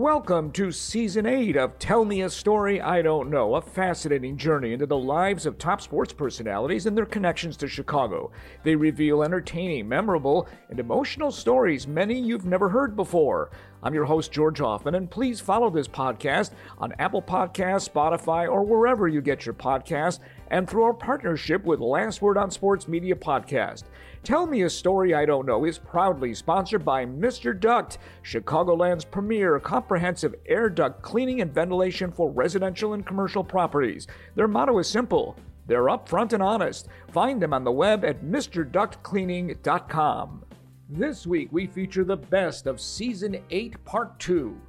[0.00, 4.72] Welcome to Season 8 of Tell Me a Story I Don't Know, a fascinating journey
[4.72, 8.32] into the lives of top sports personalities and their connections to Chicago.
[8.62, 13.50] They reveal entertaining, memorable, and emotional stories many you've never heard before.
[13.82, 18.62] I'm your host, George Hoffman, and please follow this podcast on Apple Podcasts, Spotify, or
[18.62, 20.18] wherever you get your podcasts,
[20.48, 23.84] and through our partnership with Last Word on Sports Media Podcast.
[24.22, 27.58] Tell Me a Story I Don't Know is proudly sponsored by Mr.
[27.58, 34.06] Duct, Chicagoland's premier comprehensive air duct cleaning and ventilation for residential and commercial properties.
[34.34, 36.88] Their motto is simple they're upfront and honest.
[37.12, 40.44] Find them on the web at MrDuctCleaning.com.
[40.92, 44.60] This week we feature the best of Season 8, Part 2.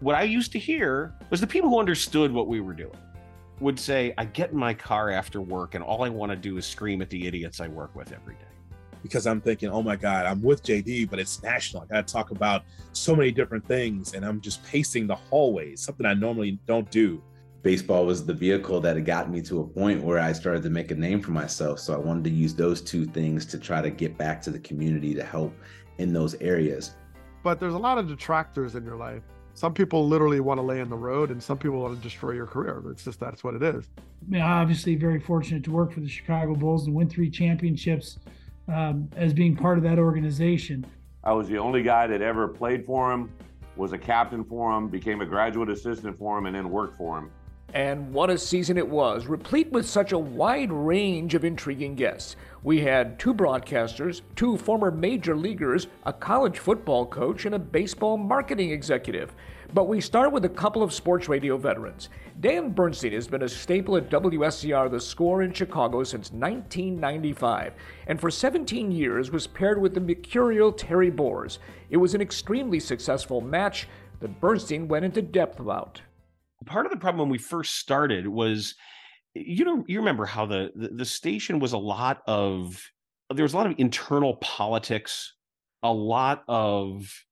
[0.00, 2.96] What I used to hear was the people who understood what we were doing
[3.60, 6.56] would say, I get in my car after work and all I want to do
[6.56, 8.40] is scream at the idiots I work with every day
[9.02, 11.82] because I'm thinking, oh my God, I'm with JD, but it's national.
[11.82, 14.14] I got to talk about so many different things.
[14.14, 17.22] And I'm just pacing the hallways, something I normally don't do.
[17.62, 20.90] Baseball was the vehicle that got me to a point where I started to make
[20.90, 21.78] a name for myself.
[21.78, 24.58] So I wanted to use those two things to try to get back to the
[24.60, 25.54] community to help
[25.98, 26.94] in those areas.
[27.42, 29.22] But there's a lot of detractors in your life.
[29.52, 32.32] Some people literally want to lay in the road, and some people want to destroy
[32.32, 32.82] your career.
[32.86, 33.90] It's just that's what it is.
[33.98, 38.18] I mean, obviously, very fortunate to work for the Chicago Bulls and win three championships
[38.68, 40.86] um, as being part of that organization.
[41.24, 43.30] I was the only guy that ever played for him,
[43.76, 47.18] was a captain for him, became a graduate assistant for him, and then worked for
[47.18, 47.30] him.
[47.72, 52.34] And what a season it was, replete with such a wide range of intriguing guests.
[52.64, 58.16] We had two broadcasters, two former major leaguers, a college football coach, and a baseball
[58.16, 59.32] marketing executive.
[59.72, 62.08] But we start with a couple of sports radio veterans.
[62.40, 67.74] Dan Bernstein has been a staple at WSCR The Score in Chicago since 1995,
[68.08, 71.60] and for 17 years was paired with the mercurial Terry Boers.
[71.88, 73.86] It was an extremely successful match
[74.18, 76.00] that Bernstein went into depth about.
[76.66, 78.74] Part of the problem when we first started was
[79.34, 82.82] you know you remember how the, the, the station was a lot of
[83.32, 85.34] there was a lot of internal politics
[85.82, 87.24] a lot of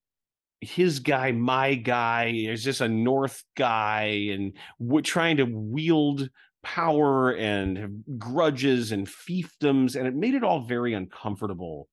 [0.61, 6.29] his guy, my guy, is just a North guy, and we're trying to wield
[6.63, 11.89] power and grudges and fiefdoms, and it made it all very uncomfortable.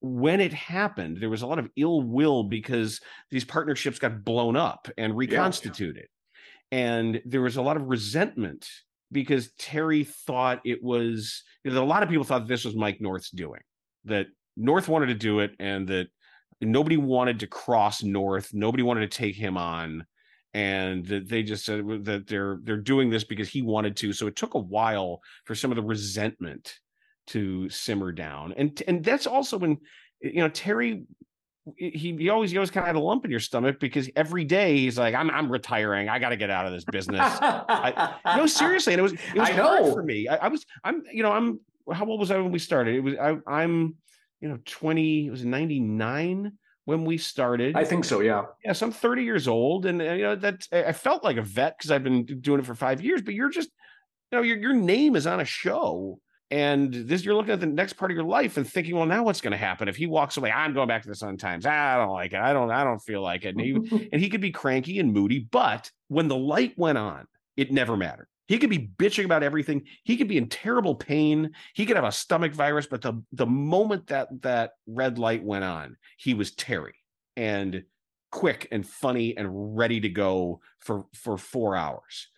[0.00, 3.00] When it happened, there was a lot of ill will because
[3.30, 6.04] these partnerships got blown up and reconstituted.
[6.04, 6.21] Yeah.
[6.72, 8.66] And there was a lot of resentment
[9.12, 13.00] because Terry thought it was, you know, a lot of people thought this was Mike
[13.00, 13.60] North's doing,
[14.06, 16.08] that North wanted to do it and that
[16.60, 20.04] nobody wanted to cross north nobody wanted to take him on
[20.54, 24.12] and that they just said that they're they're doing this because he wanted to.
[24.12, 26.74] So it took a while for some of the resentment
[27.28, 28.52] to simmer down.
[28.56, 29.78] And and that's also when
[30.20, 31.04] you know terry
[31.76, 34.44] he, he always he always kind of had a lump in your stomach because every
[34.44, 36.08] day he's like i'm i'm retiring.
[36.08, 37.20] I got to get out of this business.
[37.22, 39.92] I, no seriously and it was it was I hard know.
[39.92, 40.28] for me.
[40.28, 41.60] I, I was i'm you know i'm
[41.92, 42.96] how old was i when we started?
[42.96, 43.94] It was I, i'm
[44.40, 46.52] you know 20 it was 99
[46.84, 47.76] when we started?
[47.76, 48.42] I think so yeah.
[48.64, 51.78] Yeah so i'm 30 years old and you know that i felt like a vet
[51.78, 53.70] because i've been doing it for five years but you're just
[54.32, 56.18] you know your, your name is on a show
[56.52, 59.24] and this you're looking at the next part of your life and thinking well now
[59.24, 61.66] what's going to happen if he walks away i'm going back to the sun times
[61.66, 64.28] i don't like it i don't i don't feel like it and he, and he
[64.28, 67.26] could be cranky and moody but when the light went on
[67.56, 69.84] it never mattered he could be bitching about everything.
[70.04, 71.52] He could be in terrible pain.
[71.74, 72.86] He could have a stomach virus.
[72.86, 76.96] But the the moment that that red light went on, he was Terry
[77.34, 77.84] and
[78.30, 82.28] quick and funny and ready to go for for four hours.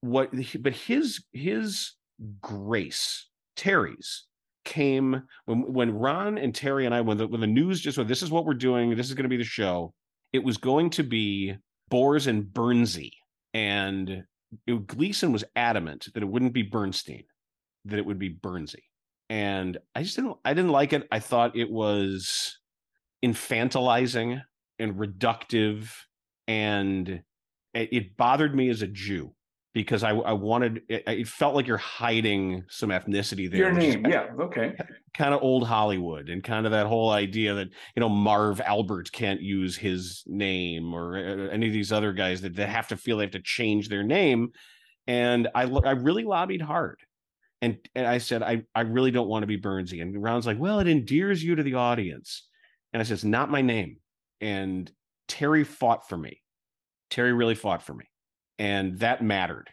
[0.00, 0.30] What?
[0.58, 1.92] But his his
[2.40, 3.26] grace,
[3.56, 4.24] Terry's,
[4.64, 8.08] came when when Ron and Terry and I when the when the news just went,
[8.08, 8.94] this is what we're doing.
[8.96, 9.92] This is going to be the show.
[10.32, 11.54] It was going to be
[11.90, 13.12] Boers and Bernsey
[13.52, 14.24] and
[14.66, 17.24] it, Gleason was adamant that it wouldn't be Bernstein,
[17.86, 18.82] that it would be Bernsey,
[19.30, 20.36] and I just didn't.
[20.44, 21.06] I didn't like it.
[21.10, 22.58] I thought it was
[23.24, 24.42] infantilizing
[24.78, 25.90] and reductive,
[26.46, 27.08] and
[27.72, 29.34] it, it bothered me as a Jew
[29.74, 33.58] because I, I wanted it, it, felt like you're hiding some ethnicity there.
[33.58, 34.72] Your name, yeah, okay.
[35.18, 39.10] Kind of old Hollywood and kind of that whole idea that you know Marv Albert
[39.12, 42.96] can't use his name or uh, any of these other guys that they have to
[42.96, 44.50] feel they have to change their name.
[45.08, 47.00] And I I really lobbied hard.
[47.60, 50.02] And, and I said, I, I really don't want to be Bernsey.
[50.02, 52.46] And Ron's like, well, it endears you to the audience.
[52.92, 53.96] And I said, it's not my name.
[54.42, 54.90] And
[55.28, 56.42] Terry fought for me.
[57.08, 58.04] Terry really fought for me
[58.58, 59.70] and that mattered.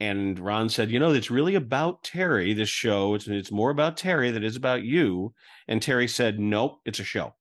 [0.00, 2.52] And Ron said, "You know, it's really about Terry.
[2.52, 3.14] This show.
[3.14, 5.34] It's it's more about Terry than it is about you."
[5.68, 7.34] And Terry said, "Nope, it's a show."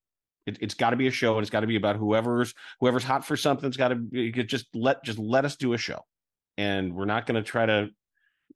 [0.46, 3.04] It, has got to be a show, and it's got to be about whoever's whoever's
[3.04, 3.68] hot for something.
[3.68, 6.02] It's got to just let just let us do a show,
[6.58, 7.90] and we're not going to try to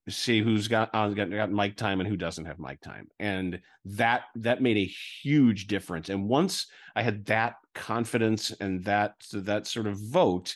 [0.09, 3.59] see who's got uh, got, got mic time and who doesn't have mic time and
[3.83, 9.68] that that made a huge difference and once i had that confidence and that that
[9.68, 10.56] sort of vote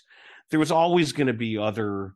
[0.52, 2.14] there was always going to be other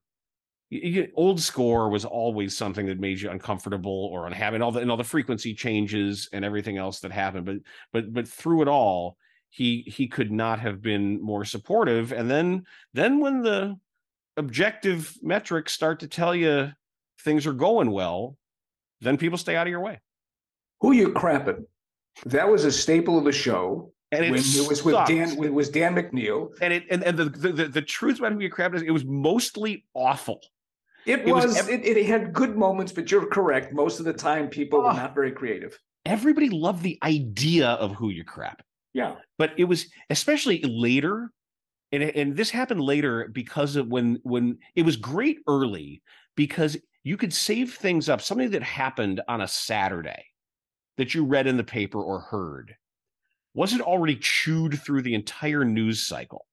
[1.15, 4.91] old score was always something that made you uncomfortable or unhappy and all the and
[4.91, 7.57] all the frequency changes and everything else that happened but
[7.93, 9.15] but but through it all
[9.49, 13.77] he he could not have been more supportive and then then when the
[14.37, 16.71] objective metrics start to tell you
[17.21, 18.37] things are going well,
[19.01, 19.99] then people stay out of your way.
[20.81, 21.65] Who you crapping?
[22.25, 23.91] That was a staple of the show.
[24.11, 26.51] And it, when it was with Dan, it was Dan McNeil.
[26.61, 29.05] And it and, and the, the, the truth about who you crapping is it was
[29.05, 30.41] mostly awful.
[31.05, 33.73] It, it was, was it, it, had good moments, but you're correct.
[33.73, 34.95] Most of the time, people were ah.
[34.95, 35.79] not very creative.
[36.05, 38.63] Everybody loved the idea of who you crap.
[38.93, 39.15] Yeah.
[39.37, 41.31] But it was especially later,
[41.91, 46.01] and, and this happened later because of when when it was great early
[46.35, 50.25] because you could save things up, something that happened on a Saturday
[50.97, 52.75] that you read in the paper or heard
[53.55, 56.45] wasn't already chewed through the entire news cycle.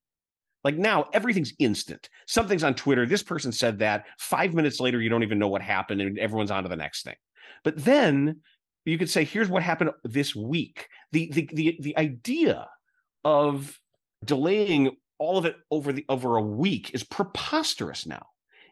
[0.64, 2.08] Like now, everything's instant.
[2.26, 3.04] Something's on Twitter.
[3.04, 4.06] This person said that.
[4.18, 7.02] Five minutes later, you don't even know what happened, and everyone's on to the next
[7.02, 7.16] thing.
[7.64, 8.40] But then
[8.84, 10.88] you could say, here's what happened this week.
[11.10, 12.68] The the the, the idea
[13.24, 13.78] of
[14.24, 18.26] delaying all of it over the over a week is preposterous now.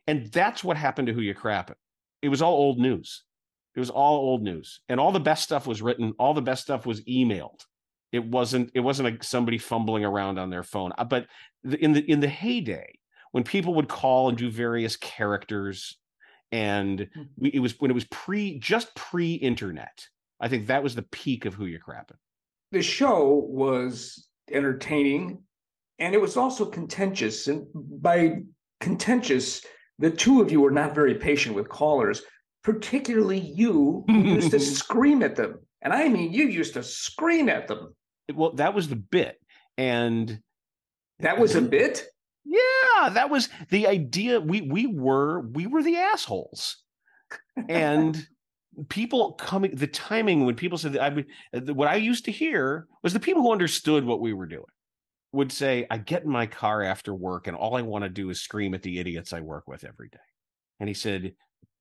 [0.07, 1.75] And that's what happened to Who You Crapping.
[2.23, 3.25] It was all old news.
[3.75, 4.81] It was all old news.
[4.89, 7.61] And all the best stuff was written, all the best stuff was emailed.
[8.13, 10.93] It wasn't it wasn't like somebody fumbling around on their phone.
[10.99, 11.27] Uh, but
[11.65, 12.99] in the in the heyday,
[13.33, 15.97] when people would call and do various characters
[16.53, 17.23] and hmm.
[17.37, 20.07] we, it was when it was pre just pre-internet.
[20.41, 22.17] I think that was the peak of Who you're Crapping.
[22.73, 25.43] The show was entertaining
[25.99, 27.47] and it was also contentious.
[27.47, 28.39] And by
[28.81, 29.65] contentious,
[29.99, 32.23] the two of you were not very patient with callers,
[32.65, 35.59] particularly you, who used to scream at them.
[35.83, 37.95] And I mean, you used to scream at them.
[38.33, 39.37] Well, that was the bit.
[39.77, 40.41] And
[41.21, 42.05] that was a bit?
[42.45, 44.41] Yeah, that was the idea.
[44.41, 46.79] We we were we were the assholes.
[47.69, 48.27] And
[48.89, 52.87] people coming the timing when people said that I would what I used to hear
[53.03, 54.65] was the people who understood what we were doing
[55.33, 58.31] would say, I get in my car after work and all I want to do
[58.31, 60.19] is scream at the idiots I work with every day.
[60.81, 61.35] And he said,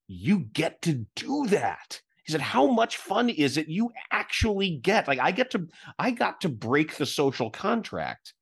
[0.08, 2.02] You get to do that.
[2.30, 5.08] He said, How much fun is it you actually get?
[5.08, 5.68] Like, I get to,
[5.98, 8.36] I got to break the social contract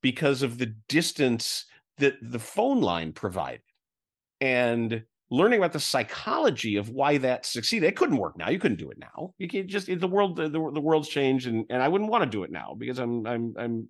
[0.00, 1.66] because of the distance
[1.98, 3.60] that the phone line provided.
[4.40, 7.86] And learning about the psychology of why that succeeded.
[7.86, 8.48] It couldn't work now.
[8.48, 9.34] You couldn't do it now.
[9.36, 12.30] You can't just the world the, the world's changed and and I wouldn't want to
[12.30, 13.88] do it now because I'm I'm I'm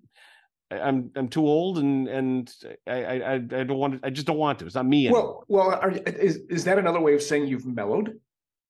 [0.71, 2.53] I'm I'm too old and and
[2.87, 4.65] I I I don't want to, I just don't want to.
[4.65, 5.45] It's not me anymore.
[5.47, 8.19] Well, well, are, is is that another way of saying you've mellowed?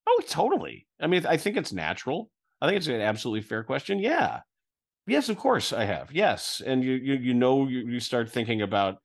[0.07, 0.88] Oh, totally.
[1.00, 2.30] I mean, I think it's natural.
[2.62, 4.00] I think it's an absolutely fair question.
[4.00, 4.42] Yeah.
[5.07, 6.12] Yes, of course I have.
[6.12, 8.98] Yes, and you you you know you, you start thinking about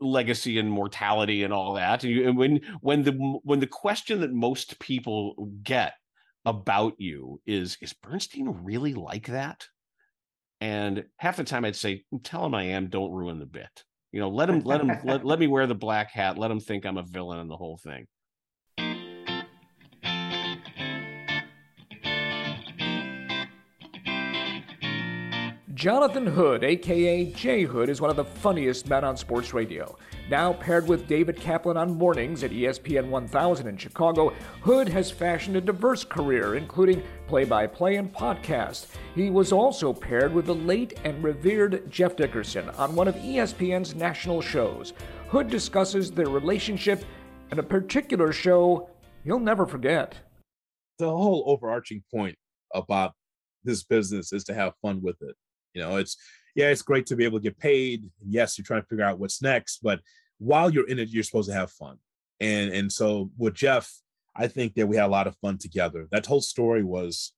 [0.00, 2.02] legacy and mortality and all that.
[2.02, 3.12] And, you, and when when the
[3.44, 5.94] when the question that most people get
[6.44, 9.68] about you is is Bernstein really like that?
[10.60, 13.84] And half the time I'd say, tell him I am, don't ruin the bit.
[14.12, 16.60] You know, let him let him let, let me wear the black hat, let him
[16.60, 18.06] think I'm a villain in the whole thing.
[25.84, 29.98] Jonathan Hood, aka Jay Hood, is one of the funniest men on sports radio.
[30.30, 35.56] Now paired with David Kaplan on mornings at ESPN 1000 in Chicago, Hood has fashioned
[35.56, 38.86] a diverse career, including play by play and podcast.
[39.14, 43.94] He was also paired with the late and revered Jeff Dickerson on one of ESPN's
[43.94, 44.94] national shows.
[45.28, 47.04] Hood discusses their relationship
[47.50, 48.88] and a particular show
[49.22, 50.14] you'll never forget.
[50.98, 52.38] The whole overarching point
[52.74, 53.12] about
[53.64, 55.36] this business is to have fun with it.
[55.74, 56.16] You know, it's
[56.54, 58.10] yeah, it's great to be able to get paid.
[58.26, 60.00] Yes, you're trying to figure out what's next, but
[60.38, 61.98] while you're in it, you're supposed to have fun.
[62.40, 63.92] And and so with Jeff,
[64.36, 66.06] I think that we had a lot of fun together.
[66.10, 67.32] That whole story was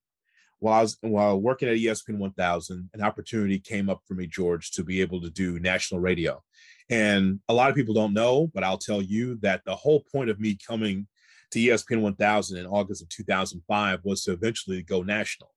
[0.58, 4.70] while I was while working at ESPN 1000, an opportunity came up for me, George,
[4.72, 6.42] to be able to do national radio.
[6.88, 10.30] And a lot of people don't know, but I'll tell you that the whole point
[10.30, 11.08] of me coming
[11.50, 15.50] to ESPN 1000 in August of 2005 was to eventually go national.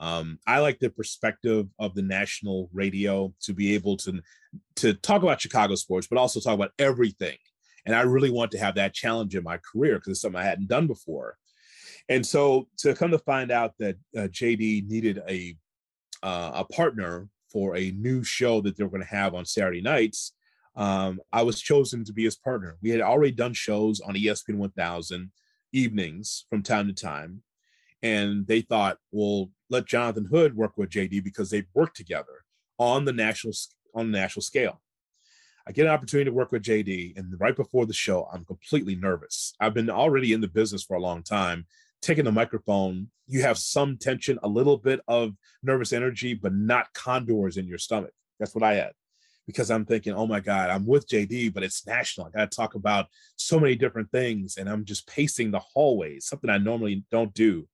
[0.00, 4.20] Um, I like the perspective of the national radio to be able to
[4.76, 7.36] to talk about Chicago sports, but also talk about everything.
[7.86, 10.44] And I really want to have that challenge in my career because it's something I
[10.44, 11.36] hadn't done before.
[12.08, 15.56] And so to come to find out that uh, JD needed a
[16.22, 19.80] uh, a partner for a new show that they were going to have on Saturday
[19.80, 20.32] nights.
[20.74, 22.76] Um, I was chosen to be his partner.
[22.82, 25.30] We had already done shows on ESPN 1000
[25.72, 27.42] evenings from time to time.
[28.04, 32.44] And they thought, well, let Jonathan Hood work with JD because they've worked together
[32.78, 33.54] on the national
[33.94, 34.80] on the national scale.
[35.66, 38.94] I get an opportunity to work with JD, and right before the show, I'm completely
[38.94, 39.54] nervous.
[39.58, 41.66] I've been already in the business for a long time.
[42.02, 45.32] Taking the microphone, you have some tension, a little bit of
[45.62, 48.12] nervous energy, but not condors in your stomach.
[48.38, 48.92] That's what I had
[49.46, 52.26] because I'm thinking, oh my God, I'm with JD, but it's national.
[52.26, 53.06] I got to talk about
[53.36, 57.66] so many different things, and I'm just pacing the hallways, something I normally don't do.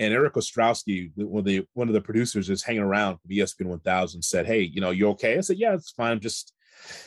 [0.00, 3.66] And Eric Ostrowski, one of the one of the producers, is hanging around for ESPN
[3.66, 4.22] 1000.
[4.22, 6.12] Said, "Hey, you know, you okay?" I said, "Yeah, it's fine.
[6.12, 6.54] I'm just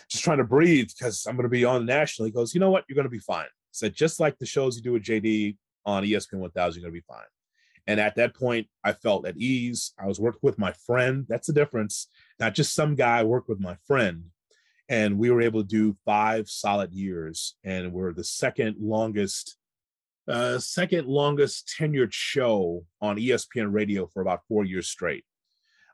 [0.07, 2.69] just trying to breathe because I'm going to be on national." He goes, "You know
[2.69, 2.85] what?
[2.87, 5.57] You're going to be fine." I said, "Just like the shows you do with JD
[5.87, 7.25] on ESPN 1000, you're going to be fine."
[7.87, 9.93] And at that point, I felt at ease.
[9.99, 11.25] I was working with my friend.
[11.27, 12.07] That's the difference.
[12.39, 13.21] Not just some guy.
[13.21, 14.25] I worked with my friend,
[14.87, 19.57] and we were able to do five solid years, and we're the second longest
[20.27, 25.25] uh, second longest tenured show on ESPN radio for about four years straight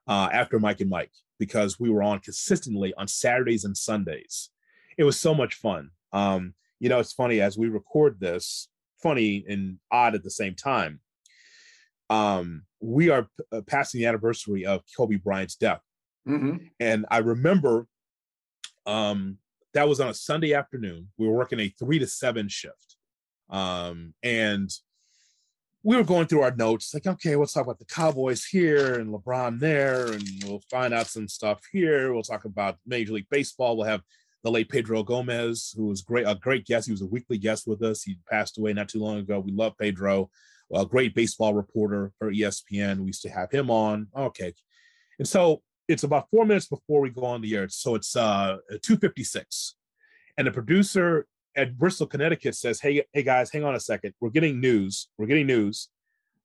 [0.07, 4.49] uh, after Mike and Mike because we were on consistently on Saturdays and Sundays.
[4.97, 5.91] It was so much fun.
[6.11, 8.69] Um, you know, it's funny as we record this,
[9.01, 10.99] funny and odd at the same time.
[12.09, 15.81] Um, we are p- uh, passing the anniversary of Kobe Bryant's death.
[16.27, 16.65] Mm-hmm.
[16.79, 17.87] And I remember
[18.85, 19.37] um,
[19.73, 21.09] that was on a Sunday afternoon.
[21.17, 22.95] We were working a three to seven shift.
[23.49, 24.69] Um, and
[25.83, 29.13] we were going through our notes, like, okay, let's talk about the Cowboys here and
[29.13, 32.13] LeBron there, and we'll find out some stuff here.
[32.13, 33.77] We'll talk about Major League Baseball.
[33.77, 34.01] We'll have
[34.43, 36.87] the late Pedro Gomez, who was great, a great guest.
[36.87, 38.03] He was a weekly guest with us.
[38.03, 39.39] He passed away not too long ago.
[39.39, 40.29] We love Pedro,
[40.73, 42.99] a great baseball reporter for ESPN.
[42.99, 44.07] We used to have him on.
[44.15, 44.53] Okay.
[45.17, 47.67] And so it's about four minutes before we go on the air.
[47.69, 49.75] So it's uh 256.
[50.37, 51.25] And the producer
[51.59, 54.13] at Bristol, Connecticut says, "Hey, hey guys, hang on a second.
[54.19, 55.09] We're getting news.
[55.17, 55.89] We're getting news.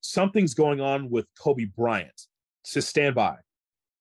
[0.00, 2.21] Something's going on with Kobe Bryant.
[2.66, 3.37] Just stand by."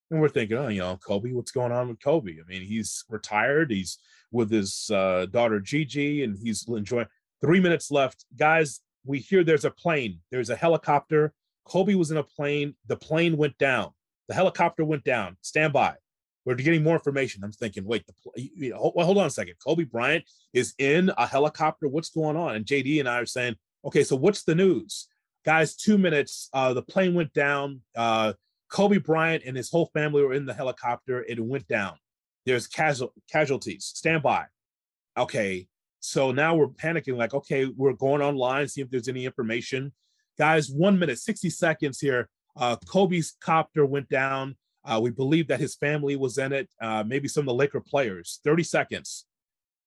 [0.10, 1.32] And we're thinking, "Oh, you know, Kobe.
[1.32, 2.34] What's going on with Kobe?
[2.34, 3.72] I mean, he's retired.
[3.72, 4.00] He's
[4.32, 7.08] with his uh, daughter Gigi, and he's enjoying."
[7.42, 8.82] Three minutes left, guys.
[9.06, 10.22] We hear there's a plane.
[10.32, 11.34] There's a helicopter.
[11.66, 12.76] Kobe was in a plane.
[12.88, 13.92] The plane went down.
[14.28, 15.38] The helicopter went down.
[15.42, 15.96] Stand by
[16.46, 17.44] we're getting more information.
[17.44, 19.56] I'm thinking, wait, the you know, hold, hold on a second.
[19.66, 21.88] Kobe Bryant is in a helicopter.
[21.88, 22.56] What's going on?
[22.56, 25.08] And JD and I are saying, okay, so what's the news,
[25.46, 25.76] guys?
[25.76, 26.50] Two minutes.
[26.54, 27.82] Uh, the plane went down.
[27.96, 28.34] Uh,
[28.70, 31.24] Kobe Bryant and his whole family were in the helicopter.
[31.24, 31.94] It went down.
[32.46, 33.86] There's casual casualties.
[33.86, 34.46] Stand by.
[35.18, 35.68] Okay,
[36.00, 37.16] so now we're panicking.
[37.16, 39.94] Like, okay, we're going online, see if there's any information.
[40.38, 42.30] Guys, one minute, 60 seconds here.
[42.58, 44.56] Uh, Kobe's copter went down.
[44.86, 47.80] Uh, we believe that his family was in it, uh, maybe some of the Laker
[47.80, 48.40] players.
[48.44, 49.26] 30 seconds.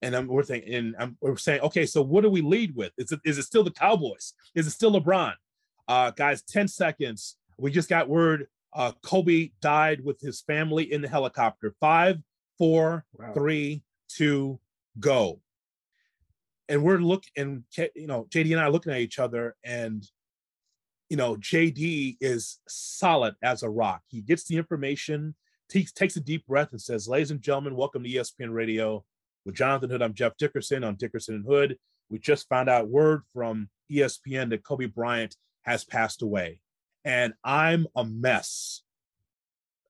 [0.01, 2.91] And I'm, we're thinking, and I'm, we're saying, okay, so what do we lead with?
[2.97, 4.33] Is it, is it still the Cowboys?
[4.55, 5.33] Is it still LeBron?
[5.87, 7.37] Uh, guys, 10 seconds.
[7.57, 11.73] We just got word uh, Kobe died with his family in the helicopter.
[11.79, 12.17] Five,
[12.57, 13.33] four, wow.
[13.33, 14.59] three, two,
[14.99, 15.41] go.
[16.69, 17.63] And we're looking, and
[17.95, 20.03] you know, JD and I are looking at each other, and
[21.09, 24.01] you know, JD is solid as a rock.
[24.07, 25.35] He gets the information,
[25.69, 29.05] takes takes a deep breath, and says, "Ladies and gentlemen, welcome to ESPN Radio
[29.45, 30.01] with Jonathan Hood.
[30.01, 31.77] I'm Jeff Dickerson on Dickerson and Hood.
[32.09, 36.59] We just found out word from ESPN that Kobe Bryant has passed away,
[37.05, 38.83] and I'm a mess.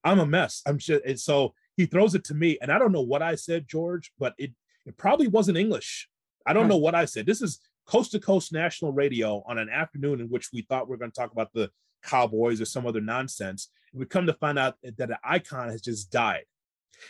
[0.03, 0.61] I'm a mess.
[0.65, 3.35] I'm just and so he throws it to me, and I don't know what I
[3.35, 4.51] said, George, but it
[4.85, 6.09] it probably wasn't English.
[6.45, 7.25] I don't know what I said.
[7.25, 10.95] This is coast to coast national radio on an afternoon in which we thought we
[10.95, 11.69] are going to talk about the
[12.03, 13.69] Cowboys or some other nonsense.
[13.93, 16.43] We come to find out that an icon has just died.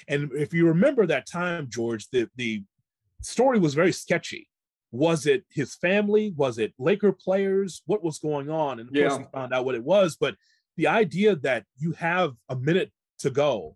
[0.08, 2.64] And if you remember that time, George, the, the
[3.22, 4.48] story was very sketchy.
[4.92, 6.34] Was it his family?
[6.36, 7.82] Was it Laker players?
[7.86, 8.80] What was going on?
[8.80, 9.10] And of yeah.
[9.10, 10.16] course, we found out what it was.
[10.16, 10.36] But
[10.78, 13.76] the idea that you have a minute to go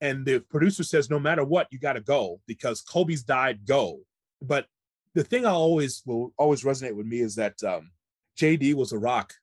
[0.00, 4.00] and the producer says, no matter what, you got to go because Kobe's died, go.
[4.42, 4.66] But
[5.14, 7.90] the thing I always will always resonate with me is that um,
[8.38, 9.34] JD was a rock,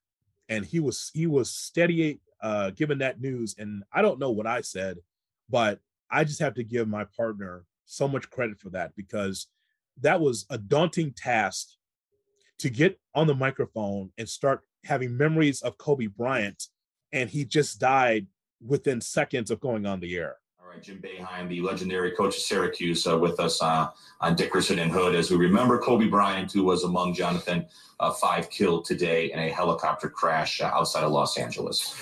[0.47, 3.55] and he was he was steady uh, given that news.
[3.57, 4.97] And I don't know what I said,
[5.49, 9.47] but I just have to give my partner so much credit for that because
[10.01, 11.69] that was a daunting task
[12.59, 16.65] to get on the microphone and start having memories of Kobe Bryant,
[17.11, 18.27] and he just died
[18.65, 20.35] within seconds of going on the air.
[20.69, 23.89] Right, Jim Boeheim, the legendary coach of Syracuse, uh, with us uh,
[24.21, 27.65] on Dickerson and Hood as we remember Kobe Bryant, who was among Jonathan
[27.99, 31.95] uh, five killed today in a helicopter crash uh, outside of Los Angeles.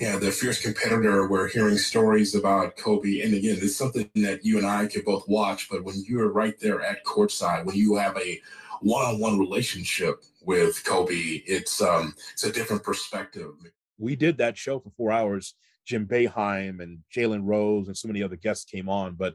[0.00, 1.28] Yeah, the fierce competitor.
[1.28, 5.26] We're hearing stories about Kobe, and again, it's something that you and I could both
[5.26, 5.68] watch.
[5.70, 8.40] But when you're right there at courtside, when you have a
[8.82, 13.52] one-on-one relationship with Kobe, it's um, it's a different perspective.
[13.98, 15.54] We did that show for four hours
[15.86, 19.14] Jim Boeheim and Jalen Rose and so many other guests came on.
[19.14, 19.34] But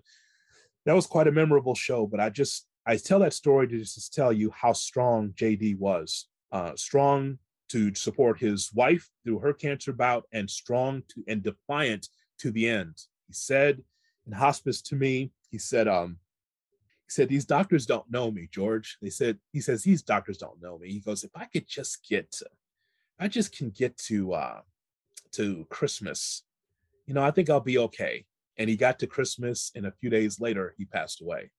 [0.85, 2.05] that was quite a memorable show.
[2.05, 6.27] But I just I tell that story to just tell you how strong JD was.
[6.51, 12.07] Uh, strong to support his wife through her cancer bout, and strong to and defiant
[12.39, 12.95] to the end.
[13.27, 13.83] He said
[14.25, 16.17] in hospice to me, he said, um,
[17.07, 18.97] he said, These doctors don't know me, George.
[19.01, 20.91] They said, he says, These doctors don't know me.
[20.91, 22.47] He goes, If I could just get to,
[23.19, 24.61] I just can get to uh
[25.35, 26.43] to Christmas,
[27.05, 28.25] you know, I think I'll be okay.
[28.57, 31.51] And he got to Christmas, and a few days later, he passed away.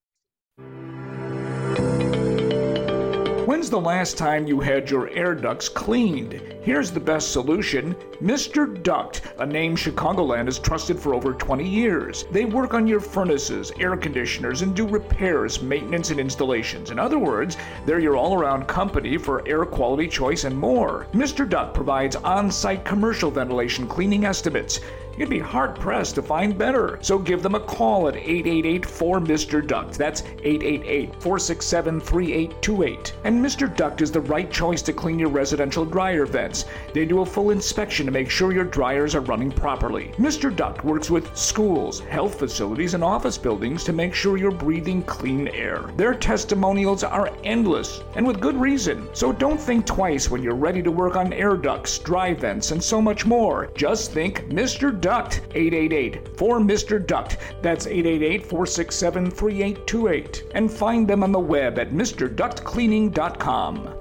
[3.46, 6.42] When's the last time you had your air ducts cleaned?
[6.62, 8.82] Here's the best solution Mr.
[8.82, 12.24] Duct, a name Chicagoland has trusted for over 20 years.
[12.32, 16.90] They work on your furnaces, air conditioners, and do repairs, maintenance, and installations.
[16.90, 21.06] In other words, they're your all around company for air quality choice and more.
[21.12, 21.48] Mr.
[21.48, 24.80] Duct provides on site commercial ventilation cleaning estimates.
[25.16, 26.98] You'd be hard pressed to find better.
[27.00, 29.66] So give them a call at 888 4 Mr.
[29.66, 29.94] Duct.
[29.94, 33.14] That's 888 467 3828.
[33.24, 33.74] And Mr.
[33.74, 36.66] Duct is the right choice to clean your residential dryer vents.
[36.92, 40.12] They do a full inspection to make sure your dryers are running properly.
[40.18, 40.54] Mr.
[40.54, 45.48] Duct works with schools, health facilities, and office buildings to make sure you're breathing clean
[45.48, 45.90] air.
[45.96, 49.08] Their testimonials are endless, and with good reason.
[49.12, 52.82] So don't think twice when you're ready to work on air ducts, dry vents, and
[52.82, 53.70] so much more.
[53.76, 54.92] Just think Mr.
[54.92, 57.04] Duct, 888 for Mr.
[57.04, 57.38] Duct.
[57.62, 60.44] That's 888 467 3828.
[60.54, 63.96] And find them on the web at MrDuctCleaning.com.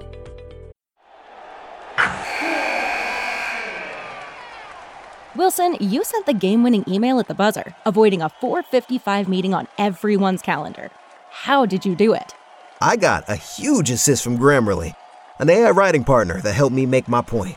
[5.36, 9.68] Wilson, you sent the game winning email at the buzzer, avoiding a 455 meeting on
[9.76, 10.90] everyone's calendar.
[11.30, 12.34] How did you do it?
[12.80, 14.94] I got a huge assist from Grammarly,
[15.38, 17.56] an AI writing partner that helped me make my point.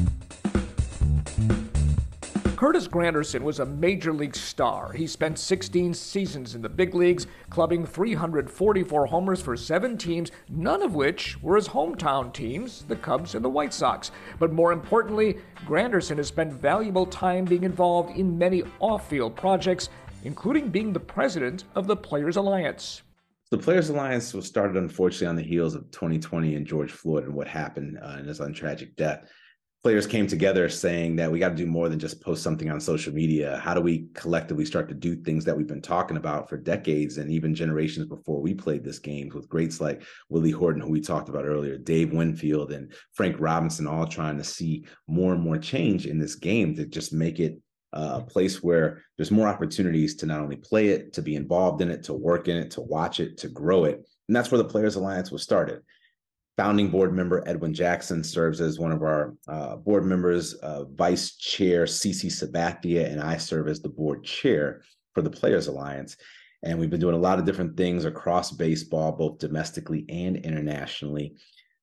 [2.61, 4.91] Curtis Granderson was a major league star.
[4.91, 10.83] He spent 16 seasons in the big leagues, clubbing 344 homers for seven teams, none
[10.83, 14.11] of which were his hometown teams, the Cubs and the White Sox.
[14.37, 19.89] But more importantly, Granderson has spent valuable time being involved in many off field projects,
[20.23, 23.01] including being the president of the Players Alliance.
[23.49, 27.33] The Players Alliance was started, unfortunately, on the heels of 2020 and George Floyd and
[27.33, 29.27] what happened uh, in his untragic death
[29.83, 32.79] players came together saying that we got to do more than just post something on
[32.79, 33.59] social media.
[33.63, 37.17] How do we collectively start to do things that we've been talking about for decades
[37.17, 41.01] and even generations before we played this game with greats like Willie Horton, who we
[41.01, 45.57] talked about earlier, Dave Winfield, and Frank Robinson, all trying to see more and more
[45.57, 47.59] change in this game to just make it
[47.93, 51.81] uh, a place where there's more opportunities to not only play it, to be involved
[51.81, 53.95] in it, to work in it, to watch it, to grow it.
[54.27, 55.81] And that's where the Players Alliance was started
[56.57, 60.53] founding board member Edwin Jackson serves as one of our uh, board members.
[60.55, 64.81] Uh, Vice Chair CC Sabathia and I serve as the board chair
[65.13, 66.17] for the Players Alliance.
[66.63, 71.35] And we've been doing a lot of different things across baseball, both domestically and internationally,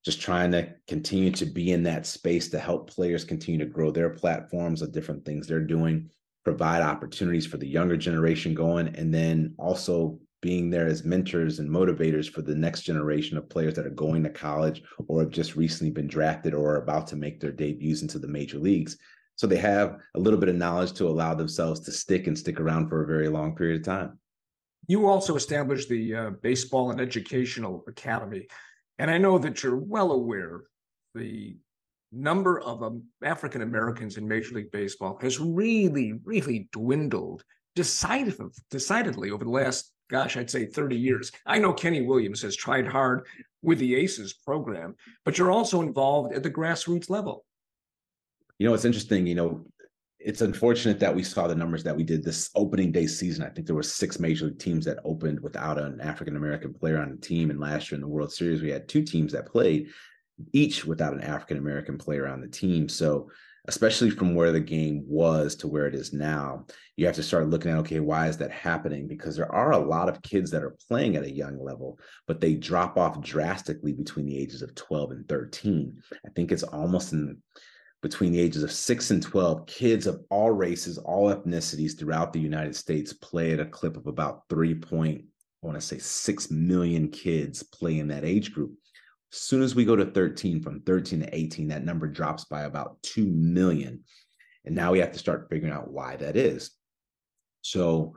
[0.05, 3.91] just trying to continue to be in that space to help players continue to grow
[3.91, 6.09] their platforms of different things they're doing,
[6.45, 11.69] provide opportunities for the younger generation going, and then also being there as mentors and
[11.69, 15.55] motivators for the next generation of players that are going to college or have just
[15.55, 18.97] recently been drafted or are about to make their debuts into the major leagues.
[19.35, 22.59] So they have a little bit of knowledge to allow themselves to stick and stick
[22.59, 24.19] around for a very long period of time.
[24.87, 28.47] You also established the uh, Baseball and Educational Academy.
[28.97, 30.63] And I know that you're well aware
[31.15, 31.57] the
[32.11, 37.43] number of um, African Americans in Major League Baseball has really, really dwindled
[37.75, 38.35] decided,
[38.71, 41.31] decidedly over the last, gosh, I'd say 30 years.
[41.45, 43.25] I know Kenny Williams has tried hard
[43.61, 44.95] with the ACES program,
[45.25, 47.45] but you're also involved at the grassroots level.
[48.57, 49.27] You know, it's interesting.
[49.27, 49.65] You know,
[50.19, 53.45] it's unfortunate that we saw the numbers that we did this opening day season.
[53.45, 56.99] I think there were six major league teams that opened without an African American player
[56.99, 57.51] on the team.
[57.51, 59.89] And last year in the World Series, we had two teams that played
[60.51, 62.89] each without an African American player on the team.
[62.89, 63.29] So,
[63.69, 66.65] especially from where the game was to where it is now,
[66.97, 69.07] you have to start looking at okay, why is that happening?
[69.07, 72.41] Because there are a lot of kids that are playing at a young level, but
[72.41, 76.01] they drop off drastically between the ages of 12 and 13.
[76.25, 77.37] I think it's almost in
[78.01, 82.39] between the ages of 6 and 12, kids of all races, all ethnicities throughout the
[82.39, 85.25] United States play at a clip of about 3 point,
[85.63, 88.73] I want to say 6 million kids play in that age group.
[89.31, 92.63] As soon as we go to 13, from 13 to 18, that number drops by
[92.63, 94.03] about 2 million.
[94.65, 96.71] And now we have to start figuring out why that is.
[97.61, 98.15] So,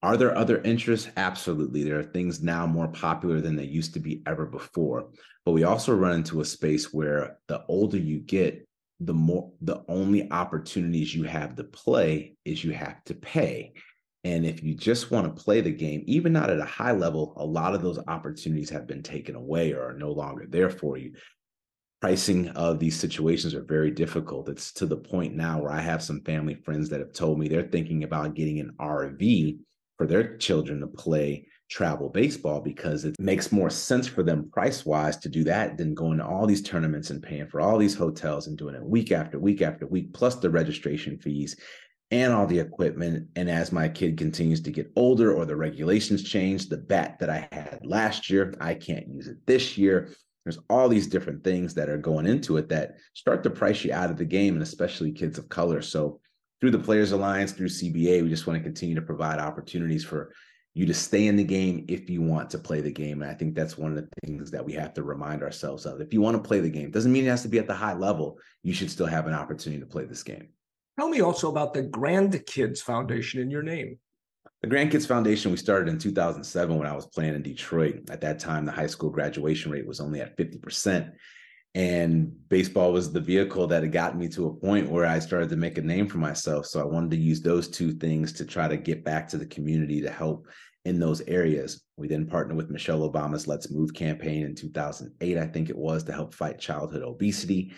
[0.00, 1.10] are there other interests?
[1.16, 1.82] Absolutely.
[1.82, 5.10] There are things now more popular than they used to be ever before.
[5.44, 8.68] But we also run into a space where the older you get,
[9.00, 13.72] the more the only opportunities you have to play is you have to pay.
[14.24, 17.34] And if you just want to play the game, even not at a high level,
[17.36, 20.96] a lot of those opportunities have been taken away or are no longer there for
[20.96, 21.12] you.
[22.00, 24.48] Pricing of these situations are very difficult.
[24.48, 27.48] It's to the point now where I have some family friends that have told me
[27.48, 29.58] they're thinking about getting an RV
[29.96, 34.86] for their children to play travel baseball because it makes more sense for them price
[34.86, 37.94] wise to do that than going to all these tournaments and paying for all these
[37.94, 41.56] hotels and doing it week after week after week, plus the registration fees
[42.10, 43.28] and all the equipment.
[43.36, 47.30] And as my kid continues to get older or the regulations change, the bat that
[47.30, 50.08] I had last year, I can't use it this year.
[50.44, 53.92] There's all these different things that are going into it that start to price you
[53.92, 55.82] out of the game, and especially kids of color.
[55.82, 56.20] So
[56.60, 60.32] through the Players Alliance, through CBA, we just want to continue to provide opportunities for
[60.72, 63.20] you to stay in the game if you want to play the game.
[63.20, 66.00] And I think that's one of the things that we have to remind ourselves of.
[66.00, 67.74] If you want to play the game, doesn't mean it has to be at the
[67.74, 68.38] high level.
[68.62, 70.48] You should still have an opportunity to play this game.
[70.98, 73.98] Tell me also about the Grandkids Foundation in your name.
[74.62, 78.10] The Grandkids Foundation, we started in 2007 when I was playing in Detroit.
[78.10, 81.12] At that time, the high school graduation rate was only at 50%.
[81.76, 85.50] And baseball was the vehicle that had gotten me to a point where I started
[85.50, 86.66] to make a name for myself.
[86.66, 89.46] So I wanted to use those two things to try to get back to the
[89.46, 90.48] community to help
[90.84, 91.84] in those areas.
[91.96, 96.02] We then partnered with Michelle Obama's Let's Move campaign in 2008, I think it was,
[96.04, 97.72] to help fight childhood obesity.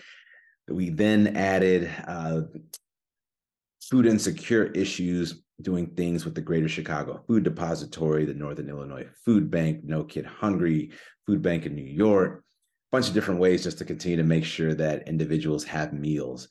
[0.67, 2.41] We then added uh,
[3.81, 9.51] food insecure issues, doing things with the Greater Chicago Food Depository, the Northern Illinois Food
[9.51, 10.91] Bank, No Kid Hungry,
[11.25, 12.43] Food Bank in New York
[12.91, 16.49] bunch of different ways just to continue to make sure that individuals have meals.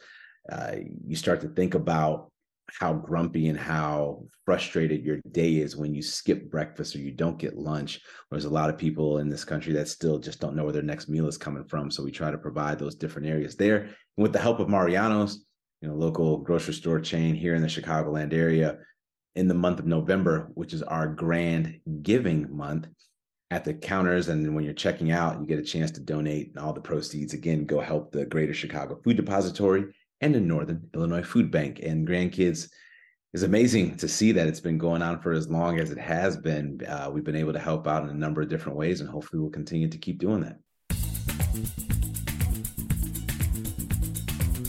[0.51, 2.31] Uh, you start to think about
[2.79, 7.39] how grumpy and how frustrated your day is when you skip breakfast or you don't
[7.39, 8.01] get lunch.
[8.31, 10.83] There's a lot of people in this country that still just don't know where their
[10.83, 11.91] next meal is coming from.
[11.91, 13.81] So we try to provide those different areas there.
[13.81, 15.45] And with the help of Mariano's,
[15.81, 18.79] you know, local grocery store chain here in the Chicagoland area,
[19.37, 22.89] in the month of November, which is our grand giving month,
[23.51, 26.59] at the counters and when you're checking out you get a chance to donate and
[26.59, 27.35] all the proceeds.
[27.35, 29.87] Again go help the greater chicago food depository
[30.21, 31.81] and the northern illinois food bank.
[31.83, 32.69] And grandkids
[33.33, 36.37] is amazing to see that it's been going on for as long as it has
[36.37, 36.81] been.
[36.87, 39.41] Uh, we've been able to help out in a number of different ways and hopefully
[39.41, 41.90] we'll continue to keep doing that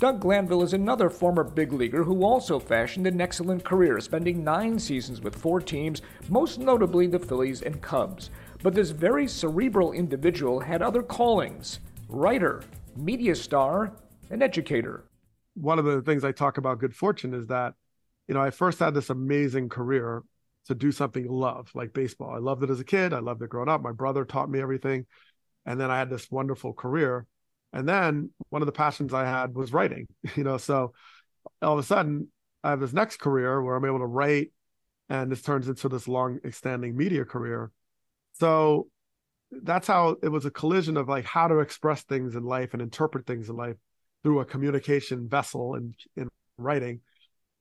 [0.02, 4.80] Doug Glanville is another former big leaguer who also fashioned an excellent career, spending nine
[4.80, 8.32] seasons with four teams, most notably the Phillies and Cubs.
[8.64, 12.64] But this very cerebral individual had other callings writer,
[12.96, 13.94] media star,
[14.32, 15.04] and educator.
[15.54, 17.76] One of the things I talk about good fortune is that,
[18.28, 20.24] you know, I first had this amazing career
[20.66, 22.34] to do something you love, like baseball.
[22.34, 23.14] I loved it as a kid.
[23.14, 23.84] I loved it growing up.
[23.84, 25.06] My brother taught me everything.
[25.68, 27.28] And then I had this wonderful career.
[27.74, 30.94] And then one of the passions I had was writing, you know, so
[31.62, 32.28] all of a sudden
[32.64, 34.52] I have this next career where I'm able to write
[35.10, 37.72] and this turns into this long extending media career.
[38.34, 38.88] So
[39.52, 42.82] that's how it was a collision of like how to express things in life and
[42.82, 43.76] interpret things in life
[44.24, 47.02] through a communication vessel in, in writing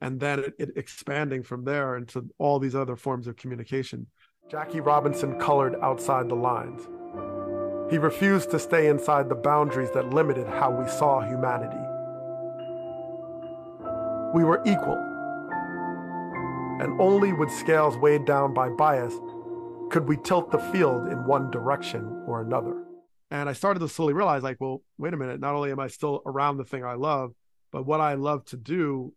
[0.01, 4.07] and then it, it expanding from there into all these other forms of communication.
[4.49, 6.89] Jackie robinson colored outside the lines
[7.91, 11.77] he refused to stay inside the boundaries that limited how we saw humanity
[14.35, 14.99] we were equal
[16.81, 19.15] and only with scales weighed down by bias
[19.91, 22.85] could we tilt the field in one direction or another?
[23.31, 25.89] And I started to slowly realize, like, well, wait a minute, not only am I
[25.89, 27.33] still around the thing I love,
[27.73, 29.13] but what I love to do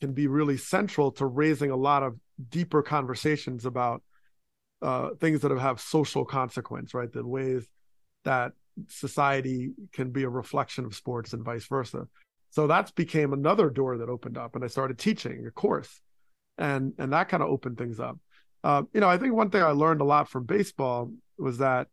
[0.00, 2.16] can be really central to raising a lot of
[2.48, 4.02] deeper conversations about
[4.82, 7.12] uh, things that have social consequence, right?
[7.12, 7.66] The ways
[8.24, 8.52] that
[8.88, 12.08] society can be a reflection of sports and vice versa.
[12.50, 16.00] So that's became another door that opened up, and I started teaching a course,
[16.56, 18.18] and and that kind of opened things up.
[18.62, 21.88] Uh, you know, I think one thing I learned a lot from baseball was that,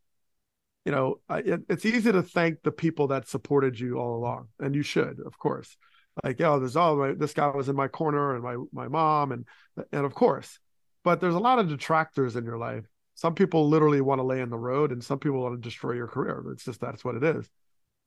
[0.85, 4.75] you know, it, it's easy to thank the people that supported you all along, and
[4.75, 5.75] you should, of course.
[6.23, 9.31] Like, oh, there's all my, this guy was in my corner, and my my mom,
[9.31, 9.45] and
[9.91, 10.59] and of course,
[11.03, 12.85] but there's a lot of detractors in your life.
[13.21, 15.91] Some people literally want to lay in the road, and some people want to destroy
[15.91, 16.43] your career.
[16.51, 17.47] It's just that's what it is.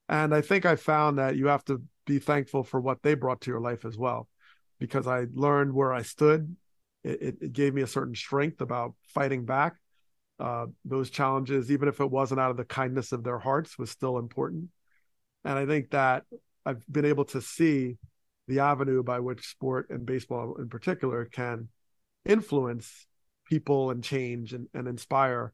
[0.08, 3.42] And I think I found that you have to be thankful for what they brought
[3.42, 4.28] to your life as well,
[4.80, 6.56] because I learned where I stood.
[7.04, 9.76] It, it gave me a certain strength about fighting back.
[10.40, 13.92] Uh, those challenges, even if it wasn't out of the kindness of their hearts, was
[13.92, 14.70] still important.
[15.44, 16.24] And I think that
[16.66, 17.98] I've been able to see
[18.48, 21.68] the avenue by which sport and baseball in particular can
[22.24, 23.06] influence
[23.44, 25.52] people and change and, and inspire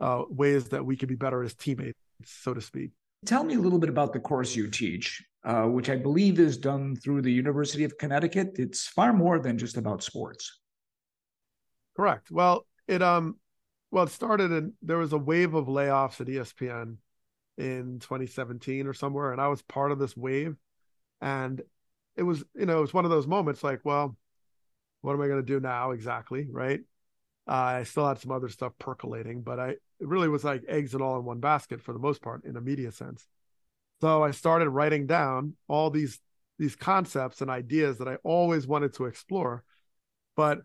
[0.00, 2.90] uh, ways that we could be better as teammates, so to speak.
[3.24, 6.58] Tell me a little bit about the course you teach, uh, which I believe is
[6.58, 8.52] done through the University of Connecticut.
[8.56, 10.60] It's far more than just about sports.
[11.94, 12.30] Correct.
[12.30, 13.36] Well, it um,
[13.92, 16.96] well, it started and there was a wave of layoffs at ESPN
[17.58, 20.56] in 2017 or somewhere, and I was part of this wave,
[21.20, 21.62] and
[22.16, 24.16] it was you know it was one of those moments like, well,
[25.02, 26.80] what am I going to do now exactly, right?
[27.46, 31.02] I still had some other stuff percolating, but I it really was like eggs and
[31.02, 33.26] all in one basket for the most part in a media sense.
[34.00, 36.20] So I started writing down all these
[36.58, 39.64] these concepts and ideas that I always wanted to explore,
[40.36, 40.60] but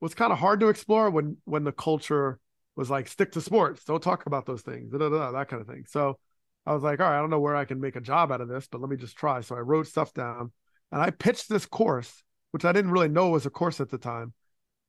[0.00, 2.38] was kind of hard to explore when when the culture
[2.76, 5.84] was like stick to sports, don't talk about those things, that kind of thing.
[5.88, 6.18] So
[6.66, 8.40] I was like, all right, I don't know where I can make a job out
[8.40, 9.40] of this, but let me just try.
[9.40, 10.52] So I wrote stuff down
[10.92, 13.98] and I pitched this course, which I didn't really know was a course at the
[13.98, 14.32] time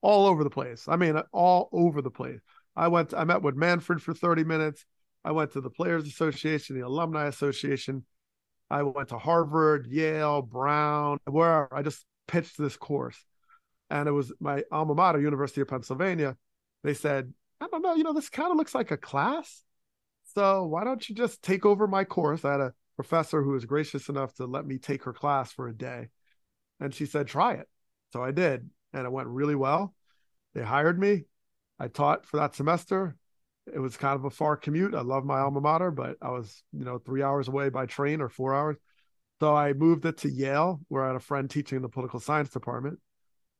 [0.01, 0.87] all over the place.
[0.87, 2.39] I mean, all over the place.
[2.75, 4.85] I went, I met with Manfred for 30 minutes.
[5.23, 8.05] I went to the Players Association, the Alumni Association.
[8.69, 11.69] I went to Harvard, Yale, Brown, wherever.
[11.71, 13.17] I just pitched this course.
[13.89, 16.37] And it was my alma mater, University of Pennsylvania.
[16.83, 19.63] They said, I don't know, you know, this kind of looks like a class.
[20.33, 22.45] So why don't you just take over my course?
[22.45, 25.67] I had a professor who was gracious enough to let me take her class for
[25.67, 26.07] a day.
[26.79, 27.67] And she said, try it.
[28.13, 29.93] So I did and it went really well.
[30.53, 31.23] They hired me.
[31.79, 33.15] I taught for that semester.
[33.73, 34.95] It was kind of a far commute.
[34.95, 38.21] I love my alma mater, but I was, you know, three hours away by train
[38.21, 38.77] or four hours.
[39.39, 42.19] So I moved it to Yale, where I had a friend teaching in the political
[42.19, 42.99] science department.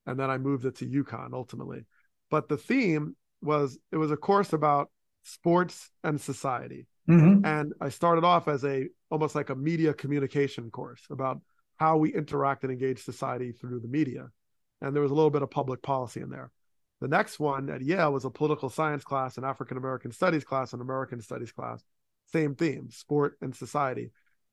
[0.06, 1.86] And then I moved it to UConn ultimately.
[2.30, 4.92] But the theme was it was a course about
[5.24, 6.88] sports and society.
[7.10, 7.46] Mm-hmm.
[7.46, 11.42] And I started off as a almost like a media communication course about
[11.78, 14.28] how we interact and engage society through the media
[14.82, 16.52] and there was a little bit of public policy in there.
[17.02, 20.74] The next one at Yale was a political science class, an African American studies class,
[20.74, 21.84] an American studies class.
[22.32, 24.12] Same theme, sport and society.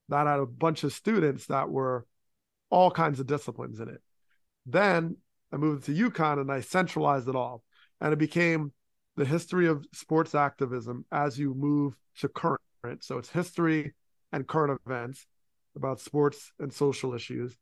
[0.09, 2.05] That had a bunch of students that were
[2.69, 4.01] all kinds of disciplines in it.
[4.65, 5.17] Then
[5.51, 7.63] I moved to UConn and I centralized it all.
[8.01, 8.71] And it became
[9.15, 12.59] the history of sports activism as you move to current.
[13.01, 13.93] So it's history
[14.31, 15.25] and current events
[15.75, 17.55] about sports and social issues.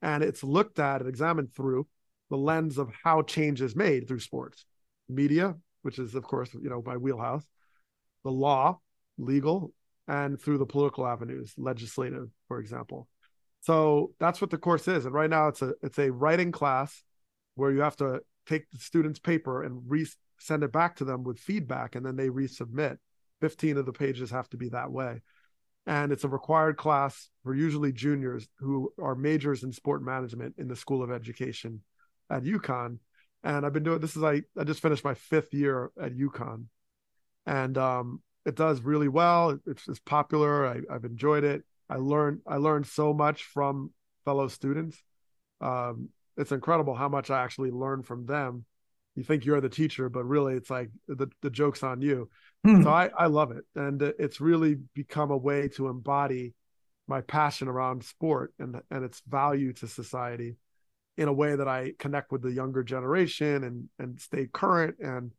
[0.00, 1.86] And it's looked at and examined through
[2.30, 4.64] the lens of how change is made through sports,
[5.08, 7.44] media, which is of course you know my wheelhouse,
[8.24, 8.78] the law,
[9.18, 9.72] legal,
[10.08, 13.08] and through the political avenues, legislative, for example.
[13.62, 17.02] So that's what the course is, and right now it's a it's a writing class
[17.56, 20.06] where you have to take the student's paper and re-
[20.38, 22.96] send it back to them with feedback, and then they resubmit.
[23.40, 25.20] Fifteen of the pages have to be that way.
[25.86, 30.68] And it's a required class for usually juniors who are majors in sport management in
[30.68, 31.80] the School of Education
[32.30, 32.98] at UConn.
[33.42, 36.66] And I've been doing this is I I just finished my fifth year at UConn,
[37.46, 39.58] and um, it does really well.
[39.66, 40.66] It's, it's popular.
[40.66, 41.62] I, I've enjoyed it.
[41.88, 43.92] I learned I learned so much from
[44.24, 45.02] fellow students.
[45.60, 48.64] Um, it's incredible how much I actually learn from them.
[49.16, 52.30] You think you're the teacher, but really it's like the, the joke's on you.
[52.64, 52.82] Hmm.
[52.82, 53.64] So I, I love it.
[53.74, 56.54] And it's really become a way to embody
[57.08, 60.56] my passion around sport and, and its value to society
[61.20, 65.32] in a way that I connect with the younger generation and and stay current and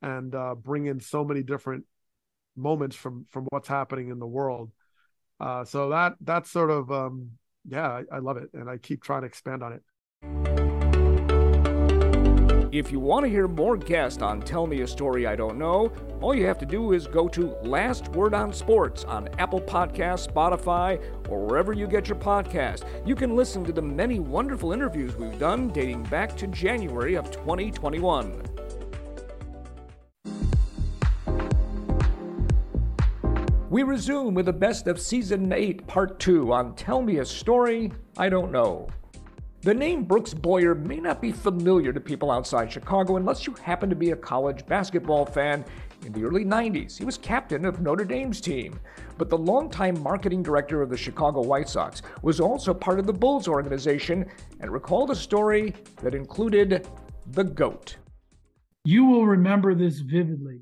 [0.00, 1.84] and uh, bring in so many different
[2.56, 4.70] moments from from what's happening in the world.
[5.40, 7.32] Uh, so that that's sort of um,
[7.68, 10.63] yeah, I, I love it, and I keep trying to expand on it.
[12.74, 15.92] If you want to hear more guests on Tell Me a Story I Don't Know,
[16.20, 20.26] all you have to do is go to Last Word on Sports on Apple Podcasts,
[20.26, 22.82] Spotify, or wherever you get your podcast.
[23.06, 27.30] You can listen to the many wonderful interviews we've done dating back to January of
[27.30, 28.42] 2021.
[33.70, 37.92] We resume with the best of season 8, part 2 on Tell Me a Story
[38.18, 38.88] I Don't Know.
[39.64, 43.88] The name Brooks Boyer may not be familiar to people outside Chicago unless you happen
[43.88, 45.64] to be a college basketball fan.
[46.04, 48.78] In the early 90s, he was captain of Notre Dame's team.
[49.16, 53.14] But the longtime marketing director of the Chicago White Sox was also part of the
[53.14, 54.26] Bulls organization
[54.60, 55.72] and recalled a story
[56.02, 56.86] that included
[57.28, 57.96] the GOAT.
[58.84, 60.60] You will remember this vividly.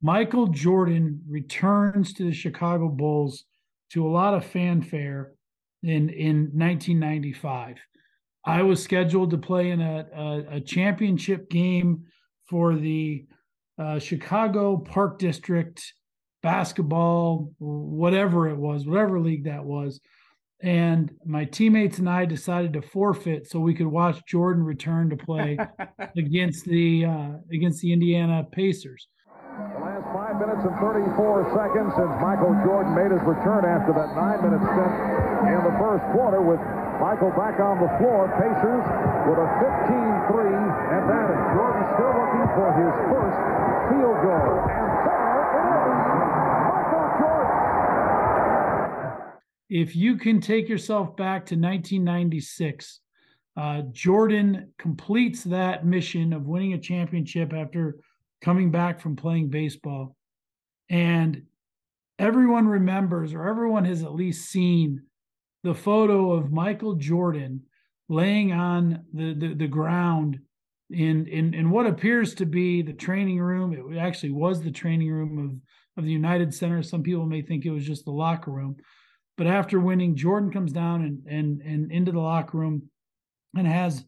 [0.00, 3.46] Michael Jordan returns to the Chicago Bulls
[3.90, 5.32] to a lot of fanfare
[5.82, 7.78] in, in 1995.
[8.48, 12.04] I was scheduled to play in a, a, a championship game
[12.48, 13.26] for the
[13.78, 15.92] uh, Chicago Park District
[16.42, 20.00] basketball, whatever it was, whatever league that was.
[20.62, 25.16] And my teammates and I decided to forfeit so we could watch Jordan return to
[25.16, 25.58] play
[26.16, 29.08] against the uh, against the Indiana Pacers.
[29.28, 34.16] The last five minutes and 34 seconds since Michael Jordan made his return after that
[34.16, 34.94] nine-minute stint
[35.52, 36.58] in the first quarter with
[37.00, 38.26] Michael back on the floor.
[38.34, 38.82] Pacers
[39.30, 40.50] with a 15-3
[40.98, 41.44] advantage.
[41.54, 43.38] Jordan still looking for his first
[43.86, 44.58] field goal.
[44.66, 46.02] And it is.
[46.66, 47.54] Michael Jordan.
[49.70, 53.00] If you can take yourself back to 1996,
[53.56, 57.98] uh, Jordan completes that mission of winning a championship after
[58.40, 60.16] coming back from playing baseball.
[60.90, 61.42] And
[62.18, 65.02] everyone remembers, or everyone has at least seen
[65.64, 67.62] the photo of Michael Jordan
[68.08, 70.38] laying on the, the, the ground
[70.90, 73.92] in, in in what appears to be the training room.
[73.92, 75.38] It actually was the training room
[75.96, 76.82] of, of the United Center.
[76.82, 78.76] Some people may think it was just the locker room.
[79.36, 82.90] But after winning, Jordan comes down and and and into the locker room
[83.56, 84.04] and has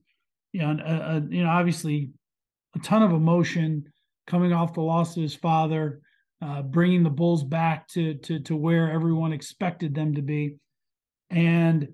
[0.52, 2.10] you know a, a, you know obviously
[2.74, 3.84] a ton of emotion
[4.26, 6.00] coming off the loss of his father,
[6.40, 10.56] uh, bringing the Bulls back to to to where everyone expected them to be
[11.30, 11.88] and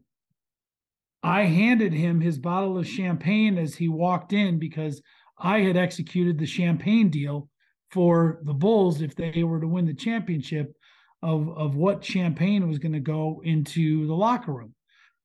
[1.23, 5.03] I handed him his bottle of champagne as he walked in because
[5.39, 7.49] I had executed the champagne deal
[7.91, 10.75] for the Bulls if they were to win the championship
[11.23, 14.75] of, of what champagne was going to go into the locker room.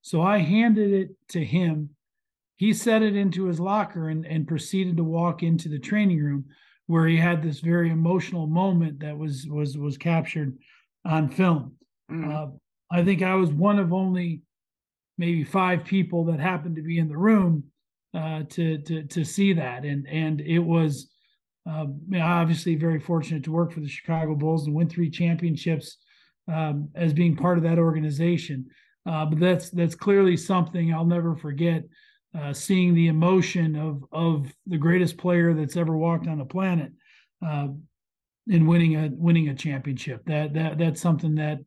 [0.01, 1.91] So I handed it to him.
[2.55, 6.45] He set it into his locker and, and proceeded to walk into the training room
[6.87, 10.57] where he had this very emotional moment that was was was captured
[11.05, 11.73] on film.
[12.11, 12.31] Mm-hmm.
[12.31, 12.47] Uh,
[12.91, 14.41] I think I was one of only
[15.17, 17.63] maybe five people that happened to be in the room
[18.13, 21.09] uh, to to to see that, and and it was
[21.69, 21.85] uh,
[22.19, 25.97] obviously very fortunate to work for the Chicago Bulls and win three championships
[26.51, 28.65] um, as being part of that organization.
[29.05, 31.83] Uh, but that's that's clearly something I'll never forget.
[32.37, 36.91] Uh, seeing the emotion of of the greatest player that's ever walked on the planet
[37.45, 37.67] uh,
[38.47, 40.23] in winning a winning a championship.
[40.25, 41.59] That that that's something that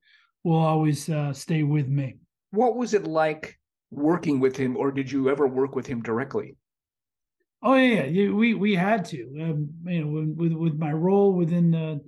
[0.45, 2.17] will always uh, stay with me.
[2.51, 3.59] What was it like
[3.91, 6.57] working with him, or did you ever work with him directly?
[7.63, 8.31] Oh yeah, yeah.
[8.31, 9.23] we we had to.
[9.41, 12.01] Um, you know, with with my role within the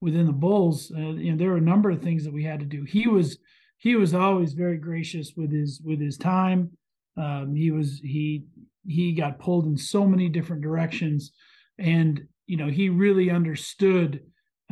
[0.00, 2.60] within the Bulls, uh, you know, there were a number of things that we had
[2.60, 2.82] to do.
[2.82, 3.38] He was
[3.78, 6.72] he was always very gracious with his with his time.
[7.16, 8.44] Um, he was he
[8.86, 11.32] he got pulled in so many different directions,
[11.78, 14.20] and you know he really understood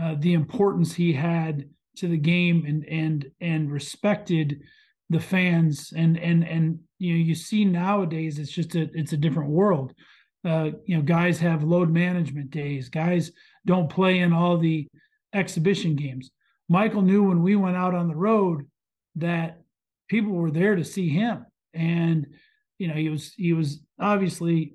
[0.01, 4.61] uh, the importance he had to the game and and and respected
[5.11, 5.93] the fans.
[5.97, 9.93] And and and you know you see nowadays it's just a it's a different world.
[10.45, 12.89] Uh you know guys have load management days.
[12.89, 13.33] Guys
[13.65, 14.87] don't play in all the
[15.35, 16.31] exhibition games.
[16.69, 18.67] Michael knew when we went out on the road
[19.17, 19.61] that
[20.09, 21.47] people were there to see him.
[21.75, 22.27] And
[22.79, 24.75] you know he was he was obviously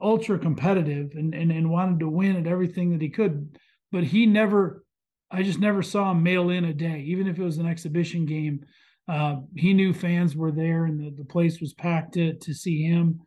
[0.00, 3.58] ultra competitive and and, and wanted to win at everything that he could
[3.92, 4.84] but he never
[5.30, 8.26] I just never saw him mail in a day, even if it was an exhibition
[8.26, 8.64] game.
[9.08, 12.82] Uh, he knew fans were there and the, the place was packed to, to see
[12.82, 13.20] him.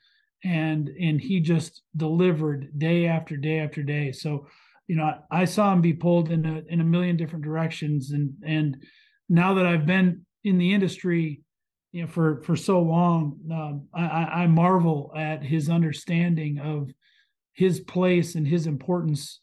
[0.46, 4.12] And and he just delivered day after day after day.
[4.12, 4.48] So,
[4.88, 8.12] you know, I, I saw him be pulled in a in a million different directions.
[8.12, 8.84] And and
[9.30, 11.42] now that I've been in the industry,
[11.94, 16.92] you know, for for so long, um, I, I marvel at his understanding of
[17.54, 19.40] his place and his importance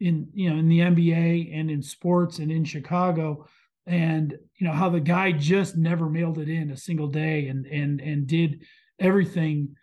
[0.00, 3.46] in you know in the NBA and in sports and in Chicago
[3.86, 7.66] and you know how the guy just never mailed it in a single day and
[7.66, 8.62] and and did
[8.98, 9.74] everything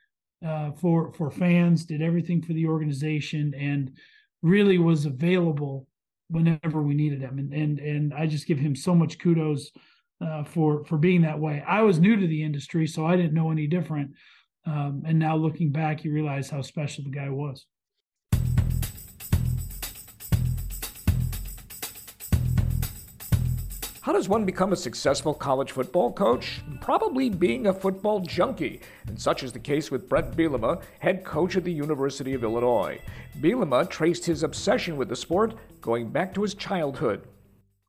[0.45, 3.91] uh, for for fans, did everything for the organization, and
[4.41, 5.87] really was available
[6.29, 7.39] whenever we needed him.
[7.39, 9.71] And and and I just give him so much kudos
[10.21, 11.63] uh, for for being that way.
[11.67, 14.11] I was new to the industry, so I didn't know any different.
[14.65, 17.65] Um, and now looking back, you realize how special the guy was.
[24.07, 26.61] How does one become a successful college football coach?
[26.79, 31.57] Probably being a football junkie, and such is the case with Bret Bielema, head coach
[31.57, 33.01] at the University of Illinois.
[33.41, 37.27] Bielema traced his obsession with the sport going back to his childhood.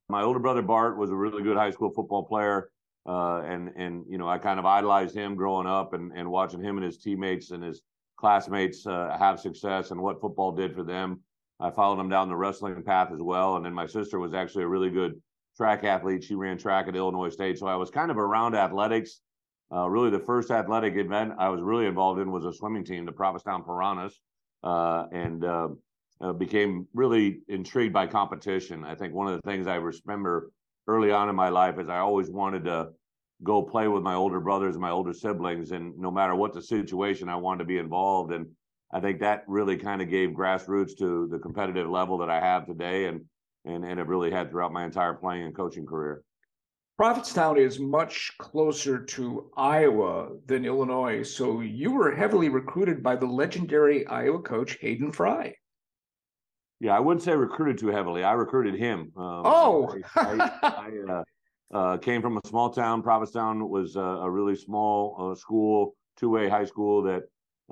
[0.08, 2.68] My older brother Bart was a really good high school football player,
[3.06, 6.60] uh, and and you know I kind of idolized him growing up, and and watching
[6.60, 7.82] him and his teammates and his
[8.16, 11.20] classmates uh, have success and what football did for them.
[11.60, 14.64] I followed him down the wrestling path as well, and then my sister was actually
[14.64, 15.20] a really good
[15.58, 16.24] track athlete.
[16.24, 17.58] She ran track at Illinois State.
[17.58, 19.20] So I was kind of around athletics.
[19.70, 23.04] Uh, really, the first athletic event I was really involved in was a swimming team,
[23.04, 24.18] the Prophetstown Piranhas,
[24.62, 25.68] uh, and uh,
[26.22, 28.84] uh, became really intrigued by competition.
[28.84, 30.50] I think one of the things I remember
[30.86, 32.90] early on in my life is I always wanted to
[33.42, 36.62] go play with my older brothers and my older siblings, and no matter what the
[36.62, 38.32] situation, I wanted to be involved.
[38.32, 38.46] And
[38.92, 42.64] I think that really kind of gave grassroots to the competitive level that I have
[42.64, 43.04] today.
[43.04, 43.26] And
[43.68, 46.22] and, and have really had throughout my entire playing and coaching career.
[47.00, 53.26] Prophetstown is much closer to Iowa than Illinois, so you were heavily recruited by the
[53.26, 55.54] legendary Iowa coach Hayden Fry.
[56.80, 58.24] Yeah, I wouldn't say recruited too heavily.
[58.24, 59.12] I recruited him.
[59.16, 61.24] Um, oh, I, I, I uh,
[61.76, 63.02] uh, came from a small town.
[63.02, 67.22] Prophetstown was a, a really small uh, school, two-way high school that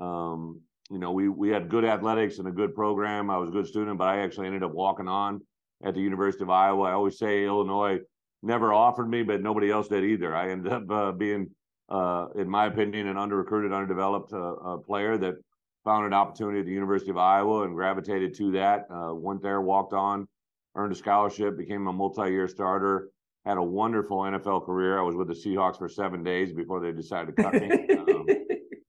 [0.01, 3.29] um, you know we we had good athletics and a good program.
[3.29, 5.41] I was a good student, but I actually ended up walking on
[5.83, 6.83] at the University of Iowa.
[6.83, 7.99] I always say Illinois
[8.41, 10.35] never offered me, but nobody else did either.
[10.35, 11.49] I ended up uh, being,
[11.89, 15.35] uh, in my opinion, an under recruited, underdeveloped uh, player that
[15.83, 18.87] found an opportunity at the University of Iowa and gravitated to that.
[18.91, 20.27] Uh, went there, walked on,
[20.75, 23.09] earned a scholarship, became a multi year starter.
[23.45, 24.99] Had a wonderful NFL career.
[24.99, 28.25] I was with the Seahawks for seven days before they decided to cut me, um,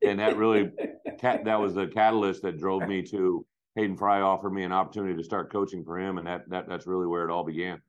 [0.03, 0.73] and that really
[1.23, 3.47] that was the catalyst that drove me to
[3.79, 6.87] Hayden Fry offered me an opportunity to start coaching for him, and that, that that's
[6.89, 7.81] really where it all began.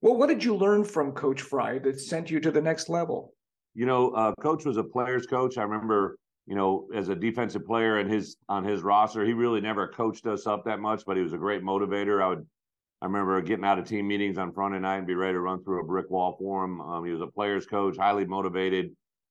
[0.00, 3.34] Well, what did you learn from Coach Fry that sent you to the next level?
[3.74, 5.58] You know, uh, Coach was a player's coach.
[5.58, 6.16] I remember,
[6.46, 10.26] you know, as a defensive player and his on his roster, he really never coached
[10.26, 12.22] us up that much, but he was a great motivator.
[12.22, 12.46] I would,
[13.00, 15.64] I remember getting out of team meetings on Friday night and be ready to run
[15.64, 16.80] through a brick wall for him.
[16.80, 18.90] Um, he was a player's coach, highly motivated,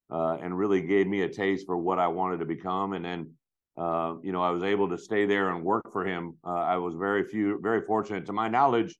[0.09, 2.93] uh, and really gave me a taste for what I wanted to become.
[2.93, 3.32] And then
[3.78, 6.38] uh, you know, I was able to stay there and work for him.
[6.45, 8.26] Uh, I was very few, very fortunate.
[8.26, 8.95] To my knowledge,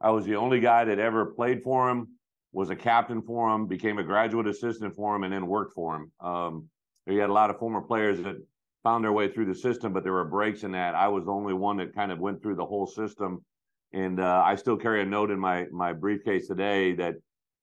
[0.00, 2.08] I was the only guy that ever played for him,
[2.52, 5.96] was a captain for him, became a graduate assistant for him, and then worked for
[5.96, 6.12] him.
[6.20, 6.68] Um,
[7.06, 8.36] he had a lot of former players that
[8.82, 10.94] found their way through the system, but there were breaks in that.
[10.94, 13.44] I was the only one that kind of went through the whole system,
[13.92, 17.14] and uh, I still carry a note in my my briefcase today that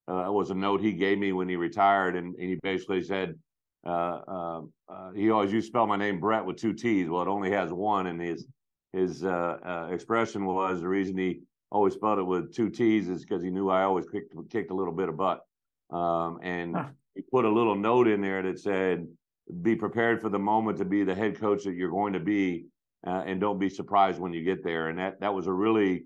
[0.08, 3.36] uh, was a note he gave me when he retired, and, and he basically said,
[3.88, 7.08] uh, uh, uh, he always used to spell my name Brett with two T's.
[7.08, 8.46] Well, it only has one, and his
[8.94, 9.24] his
[9.92, 13.70] expression was the reason he always spelled it with two T's is because he knew
[13.70, 15.42] I always kicked, kicked a little bit of butt.
[15.90, 16.86] Um, and huh.
[17.16, 19.08] he put a little note in there that said,
[19.62, 22.66] "Be prepared for the moment to be the head coach that you're going to be,
[23.06, 26.06] uh, and don't be surprised when you get there." And that that was a really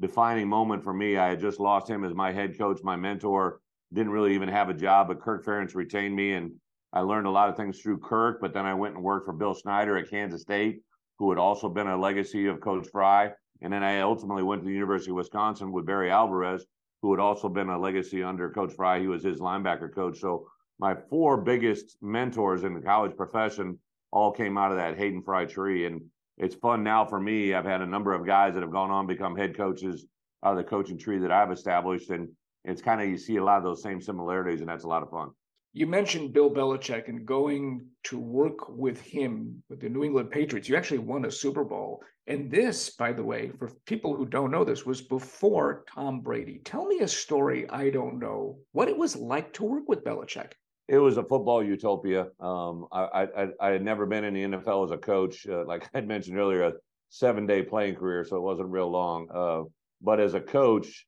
[0.00, 1.16] defining moment for me.
[1.16, 3.60] I had just lost him as my head coach, my mentor.
[3.92, 6.52] Didn't really even have a job, but Kirk Ferentz retained me, and
[6.94, 9.32] I learned a lot of things through Kirk, but then I went and worked for
[9.32, 10.80] Bill Snyder at Kansas State,
[11.18, 13.32] who had also been a legacy of Coach Fry.
[13.62, 16.64] And then I ultimately went to the University of Wisconsin with Barry Alvarez,
[17.02, 19.00] who had also been a legacy under Coach Fry.
[19.00, 20.20] He was his linebacker coach.
[20.20, 20.46] So
[20.78, 23.80] my four biggest mentors in the college profession
[24.12, 25.86] all came out of that Hayden Fry tree.
[25.86, 26.00] And
[26.38, 27.54] it's fun now for me.
[27.54, 30.06] I've had a number of guys that have gone on become head coaches
[30.44, 32.10] out of the coaching tree that I've established.
[32.10, 32.28] And
[32.64, 35.02] it's kind of you see a lot of those same similarities, and that's a lot
[35.02, 35.30] of fun.
[35.76, 40.68] You mentioned Bill Belichick and going to work with him with the New England Patriots.
[40.68, 42.00] You actually won a Super Bowl.
[42.28, 46.60] And this, by the way, for people who don't know this, was before Tom Brady.
[46.64, 48.56] Tell me a story I don't know.
[48.70, 50.52] What it was like to work with Belichick.
[50.86, 52.28] It was a football utopia.
[52.38, 55.44] Um, I, I, I had never been in the NFL as a coach.
[55.44, 56.72] Uh, like I mentioned earlier, a
[57.08, 59.26] seven day playing career, so it wasn't real long.
[59.34, 59.62] Uh,
[60.00, 61.04] but as a coach,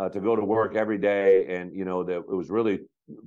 [0.00, 2.80] uh, to go to work every day, and you know that it was really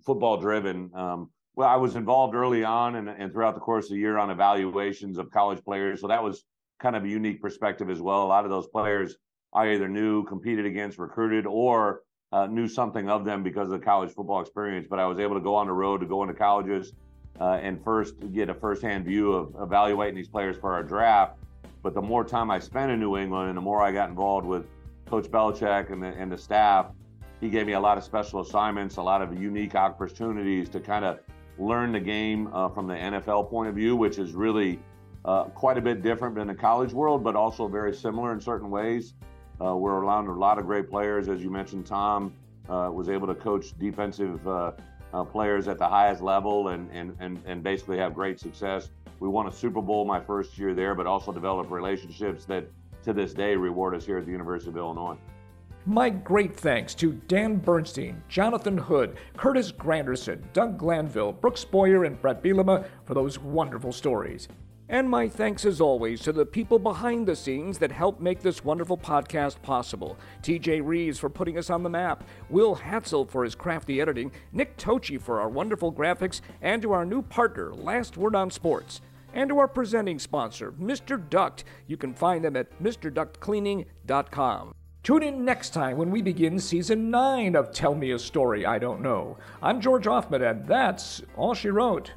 [0.05, 0.91] football driven.
[0.95, 4.17] Um, well, I was involved early on and, and throughout the course of the year
[4.17, 6.01] on evaluations of college players.
[6.01, 6.43] So that was
[6.79, 8.23] kind of a unique perspective as well.
[8.23, 9.15] A lot of those players
[9.53, 13.85] I either knew, competed against, recruited, or uh, knew something of them because of the
[13.85, 14.87] college football experience.
[14.89, 16.93] But I was able to go on the road to go into colleges
[17.39, 21.37] uh, and first get a firsthand view of evaluating these players for our draft.
[21.83, 24.47] But the more time I spent in New England and the more I got involved
[24.47, 24.65] with
[25.05, 26.87] Coach Belichick and the, and the staff,
[27.43, 31.03] he gave me a lot of special assignments, a lot of unique opportunities to kind
[31.03, 31.19] of
[31.59, 34.79] learn the game uh, from the NFL point of view, which is really
[35.25, 38.69] uh, quite a bit different than the college world, but also very similar in certain
[38.69, 39.15] ways.
[39.61, 41.85] Uh, we're around a lot of great players, as you mentioned.
[41.85, 42.33] Tom
[42.69, 44.71] uh, was able to coach defensive uh,
[45.13, 48.89] uh, players at the highest level and, and and and basically have great success.
[49.19, 52.65] We won a Super Bowl my first year there, but also developed relationships that
[53.03, 55.17] to this day reward us here at the University of Illinois.
[55.85, 62.21] My great thanks to Dan Bernstein, Jonathan Hood, Curtis Granderson, Doug Glanville, Brooks Boyer, and
[62.21, 64.47] Bret Bielema for those wonderful stories.
[64.87, 68.63] And my thanks as always to the people behind the scenes that help make this
[68.63, 70.17] wonderful podcast possible.
[70.41, 74.77] TJ Reeves for putting us on the map, Will Hatzel for his crafty editing, Nick
[74.77, 79.01] Tochi for our wonderful graphics, and to our new partner, Last Word on Sports.
[79.33, 81.21] And to our presenting sponsor, Mr.
[81.29, 81.65] Duct.
[81.87, 84.75] You can find them at MrDuctCleaning.com.
[85.03, 88.79] Tune in next time when we begin season 9 of Tell Me a Story I
[88.79, 89.37] Don't Know.
[89.61, 92.13] I'm George Hoffman, and that's all she wrote.